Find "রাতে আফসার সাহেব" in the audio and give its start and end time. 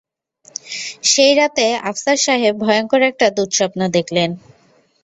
1.35-2.53